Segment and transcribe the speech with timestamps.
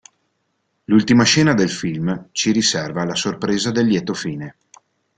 [0.85, 4.55] L'ultima scena del film ci riserva la sorpresa del lieto fine.